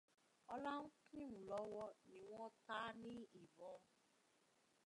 Ọlá 0.53 0.73
ń 0.81 0.85
kírun 1.05 1.41
lọ́wọ́ 1.49 1.89
ni 2.11 2.19
wọ́n 2.31 2.49
ta 2.65 2.77
ní 3.03 3.13
ìbọn. 3.41 3.77